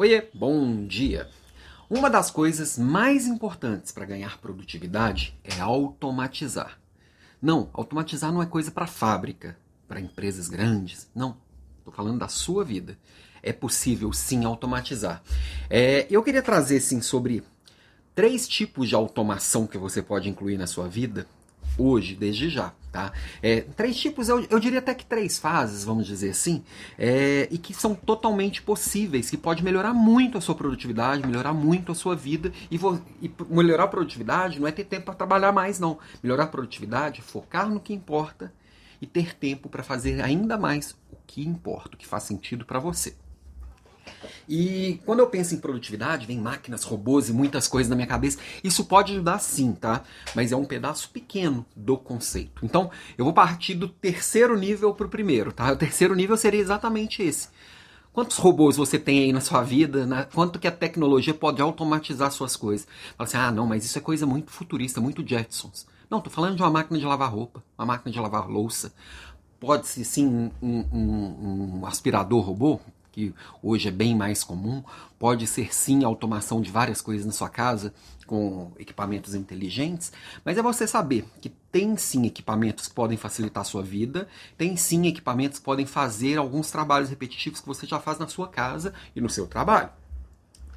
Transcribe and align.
Oiê, 0.00 0.28
bom 0.32 0.86
dia! 0.86 1.28
Uma 1.90 2.08
das 2.08 2.30
coisas 2.30 2.78
mais 2.78 3.26
importantes 3.26 3.90
para 3.90 4.04
ganhar 4.04 4.38
produtividade 4.38 5.36
é 5.42 5.58
automatizar. 5.60 6.78
Não, 7.42 7.68
automatizar 7.72 8.32
não 8.32 8.40
é 8.40 8.46
coisa 8.46 8.70
para 8.70 8.86
fábrica, 8.86 9.58
para 9.88 10.00
empresas 10.00 10.48
grandes. 10.48 11.10
Não, 11.12 11.36
estou 11.78 11.92
falando 11.92 12.20
da 12.20 12.28
sua 12.28 12.64
vida. 12.64 12.96
É 13.42 13.52
possível 13.52 14.12
sim 14.12 14.44
automatizar. 14.44 15.20
É, 15.68 16.06
eu 16.08 16.22
queria 16.22 16.42
trazer 16.42 16.78
sim 16.78 17.02
sobre 17.02 17.42
três 18.14 18.46
tipos 18.46 18.88
de 18.88 18.94
automação 18.94 19.66
que 19.66 19.76
você 19.76 20.00
pode 20.00 20.28
incluir 20.28 20.58
na 20.58 20.68
sua 20.68 20.86
vida 20.86 21.26
hoje, 21.78 22.14
desde 22.14 22.50
já. 22.50 22.72
Tá? 22.90 23.12
É, 23.42 23.60
três 23.60 23.96
tipos, 23.96 24.28
eu, 24.28 24.44
eu, 24.48 24.58
diria 24.58 24.78
até 24.78 24.94
que 24.94 25.04
três 25.04 25.38
fases, 25.38 25.84
vamos 25.84 26.06
dizer 26.06 26.30
assim, 26.30 26.64
é, 26.98 27.46
e 27.50 27.58
que 27.58 27.74
são 27.74 27.94
totalmente 27.94 28.62
possíveis, 28.62 29.28
que 29.28 29.36
pode 29.36 29.62
melhorar 29.62 29.92
muito 29.92 30.38
a 30.38 30.40
sua 30.40 30.54
produtividade, 30.54 31.26
melhorar 31.26 31.52
muito 31.52 31.92
a 31.92 31.94
sua 31.94 32.16
vida. 32.16 32.50
E, 32.70 32.78
vo, 32.78 33.00
e 33.22 33.30
melhorar 33.48 33.84
a 33.84 33.88
produtividade 33.88 34.58
não 34.58 34.66
é 34.66 34.72
ter 34.72 34.84
tempo 34.84 35.04
para 35.06 35.14
trabalhar 35.14 35.52
mais, 35.52 35.78
não. 35.78 35.98
Melhorar 36.22 36.44
a 36.44 36.48
produtividade 36.48 37.20
é 37.20 37.22
focar 37.22 37.68
no 37.68 37.78
que 37.78 37.92
importa 37.92 38.52
e 39.00 39.06
ter 39.06 39.34
tempo 39.34 39.68
para 39.68 39.82
fazer 39.82 40.20
ainda 40.22 40.56
mais 40.56 40.92
o 41.12 41.16
que 41.26 41.46
importa, 41.46 41.94
o 41.94 41.98
que 41.98 42.06
faz 42.06 42.24
sentido 42.24 42.64
para 42.64 42.78
você. 42.78 43.14
E 44.48 45.00
quando 45.04 45.18
eu 45.20 45.26
penso 45.26 45.54
em 45.54 45.58
produtividade, 45.58 46.26
vem 46.26 46.38
máquinas, 46.38 46.82
robôs 46.82 47.28
e 47.28 47.32
muitas 47.32 47.68
coisas 47.68 47.90
na 47.90 47.96
minha 47.96 48.08
cabeça. 48.08 48.38
Isso 48.64 48.84
pode 48.84 49.12
ajudar 49.12 49.38
sim, 49.40 49.72
tá? 49.72 50.02
Mas 50.34 50.52
é 50.52 50.56
um 50.56 50.64
pedaço 50.64 51.10
pequeno 51.10 51.66
do 51.76 51.98
conceito. 51.98 52.64
Então, 52.64 52.90
eu 53.18 53.24
vou 53.24 53.34
partir 53.34 53.74
do 53.74 53.88
terceiro 53.88 54.58
nível 54.58 54.94
para 54.94 55.06
o 55.06 55.10
primeiro, 55.10 55.52
tá? 55.52 55.70
O 55.72 55.76
terceiro 55.76 56.14
nível 56.14 56.36
seria 56.36 56.60
exatamente 56.60 57.22
esse. 57.22 57.48
Quantos 58.10 58.38
robôs 58.38 58.76
você 58.76 58.98
tem 58.98 59.24
aí 59.24 59.32
na 59.32 59.40
sua 59.40 59.62
vida? 59.62 60.28
Quanto 60.34 60.58
que 60.58 60.66
a 60.66 60.72
tecnologia 60.72 61.34
pode 61.34 61.60
automatizar 61.60 62.32
suas 62.32 62.56
coisas? 62.56 62.88
Fala 63.16 63.28
assim, 63.28 63.36
ah, 63.36 63.52
não, 63.52 63.66
mas 63.66 63.84
isso 63.84 63.98
é 63.98 64.00
coisa 64.00 64.26
muito 64.26 64.50
futurista, 64.50 65.00
muito 65.00 65.24
Jetsons. 65.24 65.86
Não, 66.10 66.20
tô 66.20 66.30
falando 66.30 66.56
de 66.56 66.62
uma 66.62 66.70
máquina 66.70 66.98
de 66.98 67.04
lavar 67.04 67.30
roupa, 67.30 67.62
uma 67.78 67.86
máquina 67.86 68.10
de 68.10 68.18
lavar 68.18 68.48
louça. 68.48 68.92
Pode-se 69.60 70.04
sim 70.04 70.50
um, 70.60 70.84
um, 70.90 71.80
um 71.80 71.86
aspirador 71.86 72.40
robô? 72.40 72.80
Que 73.18 73.34
hoje 73.60 73.88
é 73.88 73.90
bem 73.90 74.14
mais 74.14 74.44
comum, 74.44 74.80
pode 75.18 75.44
ser 75.48 75.74
sim 75.74 76.04
automação 76.04 76.60
de 76.60 76.70
várias 76.70 77.00
coisas 77.00 77.26
na 77.26 77.32
sua 77.32 77.48
casa 77.48 77.92
com 78.28 78.70
equipamentos 78.78 79.34
inteligentes, 79.34 80.12
mas 80.44 80.56
é 80.56 80.62
você 80.62 80.86
saber 80.86 81.24
que 81.40 81.48
tem 81.72 81.96
sim 81.96 82.26
equipamentos 82.26 82.86
que 82.86 82.94
podem 82.94 83.18
facilitar 83.18 83.62
a 83.62 83.64
sua 83.64 83.82
vida, 83.82 84.28
tem 84.56 84.76
sim 84.76 85.08
equipamentos 85.08 85.58
que 85.58 85.64
podem 85.64 85.84
fazer 85.84 86.36
alguns 86.36 86.70
trabalhos 86.70 87.10
repetitivos 87.10 87.60
que 87.60 87.66
você 87.66 87.88
já 87.88 87.98
faz 87.98 88.20
na 88.20 88.28
sua 88.28 88.46
casa 88.46 88.94
e 89.16 89.20
no 89.20 89.28
seu 89.28 89.48
trabalho. 89.48 89.90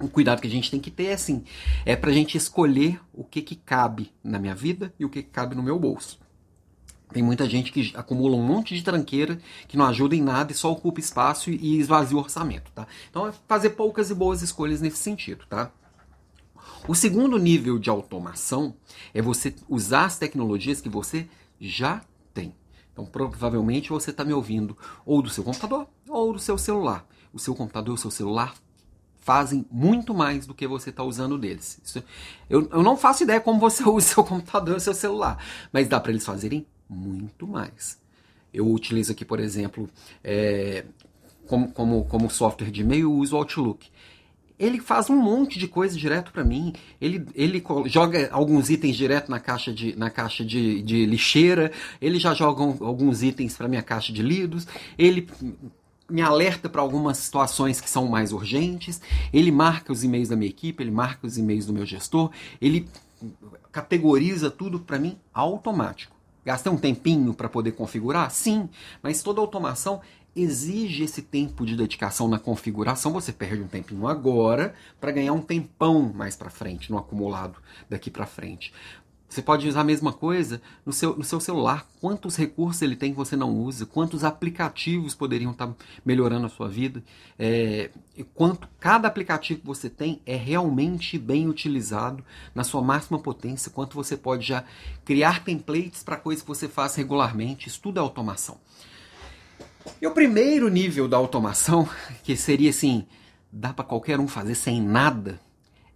O 0.00 0.08
cuidado 0.08 0.40
que 0.40 0.48
a 0.48 0.50
gente 0.50 0.70
tem 0.70 0.80
que 0.80 0.90
ter 0.90 1.06
é 1.06 1.12
assim, 1.12 1.44
é 1.84 1.94
para 1.94 2.10
a 2.10 2.14
gente 2.14 2.38
escolher 2.38 2.98
o 3.12 3.22
que, 3.22 3.42
que 3.42 3.54
cabe 3.54 4.10
na 4.24 4.38
minha 4.38 4.54
vida 4.54 4.94
e 4.98 5.04
o 5.04 5.10
que, 5.10 5.22
que 5.22 5.28
cabe 5.28 5.54
no 5.54 5.62
meu 5.62 5.78
bolso. 5.78 6.18
Tem 7.12 7.22
muita 7.22 7.48
gente 7.48 7.72
que 7.72 7.92
acumula 7.96 8.36
um 8.36 8.42
monte 8.42 8.74
de 8.74 8.82
tranqueira 8.82 9.38
que 9.66 9.76
não 9.76 9.86
ajuda 9.86 10.14
em 10.14 10.22
nada 10.22 10.52
e 10.52 10.54
só 10.54 10.70
ocupa 10.70 11.00
espaço 11.00 11.50
e 11.50 11.78
esvazia 11.78 12.16
o 12.16 12.20
orçamento, 12.20 12.70
tá? 12.72 12.86
Então 13.10 13.26
é 13.26 13.32
fazer 13.48 13.70
poucas 13.70 14.10
e 14.10 14.14
boas 14.14 14.42
escolhas 14.42 14.80
nesse 14.80 14.98
sentido, 14.98 15.44
tá? 15.48 15.70
O 16.86 16.94
segundo 16.94 17.38
nível 17.38 17.78
de 17.78 17.90
automação 17.90 18.74
é 19.12 19.20
você 19.20 19.54
usar 19.68 20.06
as 20.06 20.18
tecnologias 20.18 20.80
que 20.80 20.88
você 20.88 21.28
já 21.60 22.00
tem. 22.32 22.54
Então 22.92 23.04
provavelmente 23.04 23.90
você 23.90 24.10
está 24.10 24.24
me 24.24 24.32
ouvindo 24.32 24.76
ou 25.04 25.20
do 25.20 25.28
seu 25.28 25.42
computador 25.42 25.88
ou 26.08 26.32
do 26.32 26.38
seu 26.38 26.56
celular. 26.56 27.06
O 27.32 27.38
seu 27.38 27.54
computador 27.54 27.94
e 27.94 27.98
o 27.98 28.00
seu 28.00 28.10
celular 28.10 28.54
fazem 29.18 29.66
muito 29.70 30.14
mais 30.14 30.46
do 30.46 30.54
que 30.54 30.66
você 30.66 30.90
está 30.90 31.04
usando 31.04 31.36
deles. 31.36 31.80
Isso, 31.84 32.02
eu, 32.48 32.68
eu 32.70 32.82
não 32.82 32.96
faço 32.96 33.22
ideia 33.22 33.40
como 33.40 33.60
você 33.60 33.82
usa 33.88 33.96
o 33.96 34.00
seu 34.00 34.24
computador 34.24 34.74
e 34.74 34.78
o 34.78 34.80
seu 34.80 34.94
celular, 34.94 35.38
mas 35.72 35.88
dá 35.88 36.00
para 36.00 36.12
eles 36.12 36.24
fazerem 36.24 36.66
muito 36.90 37.46
mais. 37.46 37.98
Eu 38.52 38.68
utilizo 38.68 39.12
aqui, 39.12 39.24
por 39.24 39.38
exemplo, 39.38 39.88
é, 40.24 40.84
como, 41.46 41.70
como, 41.72 42.04
como 42.04 42.28
software 42.28 42.70
de 42.70 42.80
e-mail, 42.80 43.12
uso 43.12 43.36
o 43.36 43.38
Outlook. 43.38 43.88
Ele 44.58 44.78
faz 44.78 45.08
um 45.08 45.16
monte 45.16 45.58
de 45.58 45.66
coisa 45.66 45.96
direto 45.96 46.32
para 46.32 46.44
mim. 46.44 46.74
Ele, 47.00 47.24
ele 47.34 47.64
joga 47.86 48.28
alguns 48.30 48.68
itens 48.68 48.94
direto 48.94 49.30
na 49.30 49.40
caixa 49.40 49.72
de, 49.72 49.96
na 49.96 50.10
caixa 50.10 50.44
de, 50.44 50.82
de 50.82 51.06
lixeira. 51.06 51.72
Ele 52.00 52.18
já 52.18 52.34
joga 52.34 52.62
alguns 52.84 53.22
itens 53.22 53.56
para 53.56 53.68
minha 53.68 53.82
caixa 53.82 54.12
de 54.12 54.20
lidos. 54.22 54.66
Ele 54.98 55.26
me 56.10 56.20
alerta 56.20 56.68
para 56.68 56.82
algumas 56.82 57.16
situações 57.16 57.80
que 57.80 57.88
são 57.88 58.06
mais 58.06 58.32
urgentes. 58.32 59.00
Ele 59.32 59.50
marca 59.50 59.92
os 59.92 60.04
e-mails 60.04 60.28
da 60.28 60.36
minha 60.36 60.50
equipe. 60.50 60.82
Ele 60.82 60.90
marca 60.90 61.26
os 61.26 61.38
e-mails 61.38 61.64
do 61.64 61.72
meu 61.72 61.86
gestor. 61.86 62.30
Ele 62.60 62.86
categoriza 63.72 64.50
tudo 64.50 64.80
para 64.80 64.98
mim 64.98 65.16
automático. 65.32 66.19
Gastei 66.44 66.72
um 66.72 66.76
tempinho 66.76 67.34
para 67.34 67.48
poder 67.48 67.72
configurar? 67.72 68.30
Sim, 68.30 68.68
mas 69.02 69.22
toda 69.22 69.40
automação 69.40 70.00
exige 70.34 71.02
esse 71.04 71.22
tempo 71.22 71.66
de 71.66 71.76
dedicação 71.76 72.28
na 72.28 72.38
configuração. 72.38 73.12
Você 73.12 73.32
perde 73.32 73.62
um 73.62 73.68
tempinho 73.68 74.06
agora 74.06 74.74
para 75.00 75.10
ganhar 75.10 75.32
um 75.32 75.42
tempão 75.42 76.12
mais 76.14 76.36
para 76.36 76.50
frente, 76.50 76.90
no 76.90 76.98
acumulado 76.98 77.58
daqui 77.88 78.10
para 78.10 78.26
frente. 78.26 78.72
Você 79.30 79.40
pode 79.40 79.68
usar 79.68 79.82
a 79.82 79.84
mesma 79.84 80.12
coisa 80.12 80.60
no 80.84 80.92
seu, 80.92 81.16
no 81.16 81.22
seu 81.22 81.38
celular. 81.38 81.86
Quantos 82.00 82.34
recursos 82.34 82.82
ele 82.82 82.96
tem 82.96 83.12
que 83.12 83.16
você 83.16 83.36
não 83.36 83.56
usa? 83.56 83.86
Quantos 83.86 84.24
aplicativos 84.24 85.14
poderiam 85.14 85.52
estar 85.52 85.68
tá 85.68 85.74
melhorando 86.04 86.46
a 86.46 86.48
sua 86.48 86.68
vida? 86.68 87.00
É, 87.38 87.90
e 88.16 88.24
quanto 88.24 88.68
cada 88.80 89.06
aplicativo 89.06 89.60
que 89.60 89.66
você 89.66 89.88
tem 89.88 90.20
é 90.26 90.34
realmente 90.34 91.16
bem 91.16 91.48
utilizado 91.48 92.24
na 92.52 92.64
sua 92.64 92.82
máxima 92.82 93.20
potência? 93.20 93.70
Quanto 93.70 93.94
você 93.94 94.16
pode 94.16 94.48
já 94.48 94.64
criar 95.04 95.44
templates 95.44 96.02
para 96.02 96.16
coisas 96.16 96.42
que 96.42 96.48
você 96.48 96.66
faz 96.66 96.96
regularmente? 96.96 97.68
Isso 97.68 97.80
tudo 97.80 97.98
é 97.98 98.00
automação. 98.00 98.58
E 100.02 100.08
o 100.08 100.10
primeiro 100.10 100.68
nível 100.68 101.06
da 101.06 101.16
automação, 101.16 101.88
que 102.24 102.36
seria 102.36 102.70
assim, 102.70 103.06
dá 103.52 103.72
para 103.72 103.84
qualquer 103.84 104.18
um 104.18 104.26
fazer 104.26 104.56
sem 104.56 104.82
nada, 104.82 105.40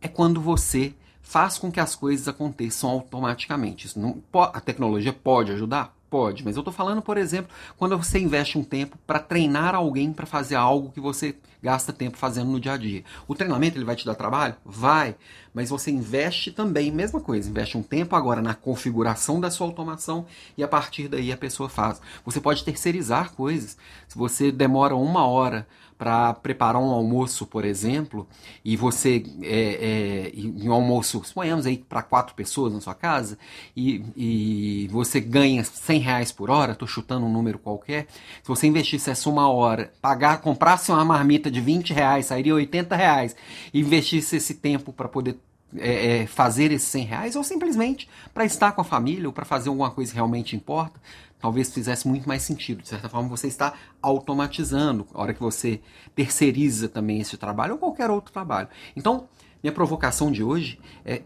é 0.00 0.06
quando 0.06 0.40
você 0.40 0.94
faz 1.24 1.58
com 1.58 1.72
que 1.72 1.80
as 1.80 1.96
coisas 1.96 2.28
aconteçam 2.28 2.88
automaticamente. 2.90 3.86
Isso 3.86 3.98
não, 3.98 4.22
a 4.32 4.60
tecnologia 4.60 5.12
pode 5.12 5.50
ajudar? 5.50 5.92
Pode, 6.08 6.44
mas 6.44 6.54
eu 6.54 6.60
estou 6.60 6.72
falando, 6.72 7.02
por 7.02 7.16
exemplo, 7.16 7.50
quando 7.76 7.98
você 7.98 8.20
investe 8.20 8.56
um 8.56 8.62
tempo 8.62 8.96
para 9.04 9.18
treinar 9.18 9.74
alguém 9.74 10.12
para 10.12 10.26
fazer 10.26 10.54
algo 10.54 10.92
que 10.92 11.00
você 11.00 11.34
gasta 11.60 11.92
tempo 11.92 12.16
fazendo 12.16 12.52
no 12.52 12.60
dia 12.60 12.74
a 12.74 12.76
dia. 12.76 13.02
O 13.26 13.34
treinamento 13.34 13.76
ele 13.76 13.84
vai 13.84 13.96
te 13.96 14.06
dar 14.06 14.14
trabalho? 14.14 14.54
Vai, 14.64 15.16
mas 15.52 15.70
você 15.70 15.90
investe 15.90 16.52
também, 16.52 16.92
mesma 16.92 17.20
coisa, 17.20 17.50
investe 17.50 17.76
um 17.76 17.82
tempo 17.82 18.14
agora 18.14 18.40
na 18.40 18.54
configuração 18.54 19.40
da 19.40 19.50
sua 19.50 19.66
automação 19.66 20.26
e 20.56 20.62
a 20.62 20.68
partir 20.68 21.08
daí 21.08 21.32
a 21.32 21.36
pessoa 21.36 21.68
faz. 21.68 22.00
Você 22.24 22.40
pode 22.40 22.62
terceirizar 22.62 23.32
coisas. 23.32 23.76
Se 24.06 24.16
você 24.16 24.52
demora 24.52 24.94
uma 24.94 25.26
hora 25.26 25.66
para 26.04 26.34
preparar 26.34 26.82
um 26.82 26.90
almoço, 26.90 27.46
por 27.46 27.64
exemplo, 27.64 28.28
e 28.62 28.76
você 28.76 29.24
é, 29.42 30.30
é, 30.30 30.62
um 30.62 30.70
almoço, 30.70 31.22
suponhamos 31.24 31.64
aí 31.64 31.78
para 31.78 32.02
quatro 32.02 32.34
pessoas 32.34 32.74
na 32.74 32.80
sua 32.82 32.94
casa, 32.94 33.38
e, 33.74 34.04
e 34.14 34.88
você 34.88 35.18
ganha 35.18 35.64
100 35.64 36.00
reais 36.00 36.30
por 36.30 36.50
hora, 36.50 36.72
estou 36.72 36.86
chutando 36.86 37.24
um 37.24 37.32
número 37.32 37.58
qualquer, 37.58 38.06
se 38.42 38.46
você 38.46 38.66
investisse 38.66 39.08
essa 39.08 39.30
uma 39.30 39.48
hora, 39.48 39.94
pagar, 40.02 40.42
comprasse 40.42 40.92
uma 40.92 41.02
marmita 41.06 41.50
de 41.50 41.62
20 41.62 41.94
reais, 41.94 42.26
sairia 42.26 42.54
80 42.54 42.94
reais, 42.94 43.34
e 43.72 43.80
investisse 43.80 44.36
esse 44.36 44.56
tempo 44.56 44.92
para 44.92 45.08
poder 45.08 45.38
é, 45.78 46.22
é, 46.22 46.26
fazer 46.26 46.70
esses 46.72 46.88
100 46.88 47.04
reais, 47.04 47.36
ou 47.36 47.44
simplesmente 47.44 48.08
para 48.32 48.44
estar 48.44 48.72
com 48.72 48.80
a 48.80 48.84
família, 48.84 49.28
ou 49.28 49.32
para 49.32 49.44
fazer 49.44 49.68
alguma 49.68 49.90
coisa 49.90 50.10
que 50.10 50.16
realmente 50.16 50.54
importa, 50.54 51.00
talvez 51.38 51.72
fizesse 51.72 52.08
muito 52.08 52.26
mais 52.28 52.42
sentido. 52.42 52.82
De 52.82 52.88
certa 52.88 53.08
forma, 53.08 53.28
você 53.28 53.46
está 53.46 53.74
automatizando, 54.00 55.06
a 55.12 55.20
hora 55.20 55.34
que 55.34 55.40
você 55.40 55.80
terceiriza 56.14 56.88
também 56.88 57.20
esse 57.20 57.36
trabalho, 57.36 57.74
ou 57.74 57.78
qualquer 57.78 58.10
outro 58.10 58.32
trabalho. 58.32 58.68
Então, 58.96 59.28
minha 59.62 59.72
provocação 59.72 60.30
de 60.30 60.42
hoje 60.42 60.78
é: 61.04 61.22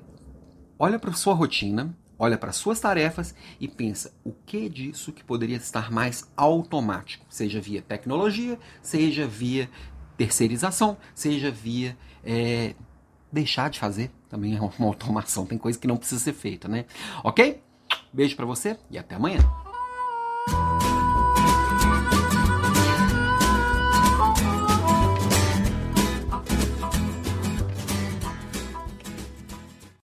olha 0.79 0.99
para 0.99 1.13
sua 1.13 1.35
rotina, 1.35 1.95
olha 2.19 2.37
para 2.37 2.53
suas 2.53 2.81
tarefas 2.81 3.35
e 3.61 3.69
pensa 3.69 4.13
o 4.25 4.33
que 4.33 4.69
disso 4.69 5.13
que 5.13 5.23
poderia 5.23 5.57
estar 5.57 5.91
mais 5.91 6.29
automático, 6.37 7.25
seja 7.29 7.61
via 7.61 7.81
tecnologia, 7.81 8.59
seja 8.83 9.27
via 9.27 9.71
terceirização, 10.17 10.97
seja 11.15 11.51
via 11.51 11.97
é, 12.25 12.75
deixar 13.31 13.71
de 13.71 13.79
fazer 13.79 14.11
também 14.29 14.57
é 14.57 14.61
uma 14.61 14.73
automação. 14.87 15.47
Tem 15.47 15.59
coisa 15.59 15.79
que 15.79 15.87
não 15.87 15.97
precisa 15.97 16.21
ser 16.21 16.33
feita, 16.33 16.69
né? 16.69 16.85
Ok? 17.23 17.63
Beijo 18.13 18.37
para 18.37 18.47
você 18.47 18.77
e 18.91 18.99
até 18.99 19.15
amanhã. 19.15 19.41